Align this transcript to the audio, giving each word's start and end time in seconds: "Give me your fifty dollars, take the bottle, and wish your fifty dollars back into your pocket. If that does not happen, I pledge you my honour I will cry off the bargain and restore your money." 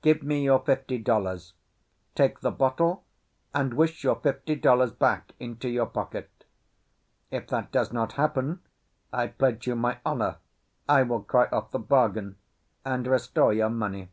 "Give 0.00 0.22
me 0.22 0.42
your 0.42 0.60
fifty 0.60 0.96
dollars, 0.96 1.52
take 2.14 2.40
the 2.40 2.50
bottle, 2.50 3.04
and 3.52 3.74
wish 3.74 4.04
your 4.04 4.14
fifty 4.16 4.54
dollars 4.54 4.90
back 4.90 5.32
into 5.38 5.68
your 5.68 5.84
pocket. 5.84 6.46
If 7.30 7.48
that 7.48 7.72
does 7.72 7.92
not 7.92 8.12
happen, 8.12 8.60
I 9.12 9.26
pledge 9.26 9.66
you 9.66 9.76
my 9.76 9.98
honour 10.06 10.38
I 10.88 11.02
will 11.02 11.20
cry 11.20 11.44
off 11.52 11.72
the 11.72 11.78
bargain 11.78 12.36
and 12.86 13.06
restore 13.06 13.52
your 13.52 13.68
money." 13.68 14.08